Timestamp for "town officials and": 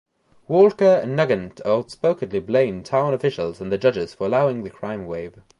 2.87-3.71